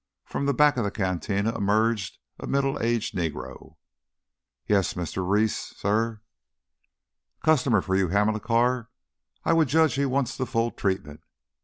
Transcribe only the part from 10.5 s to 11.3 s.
treatment.